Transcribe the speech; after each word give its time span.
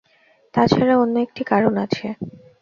তা 0.53 0.61
ছাড়া 0.67 0.95
অন্য 0.97 1.15
একটি 1.19 1.41
কারণ 1.43 1.73
আছে। 1.85 2.07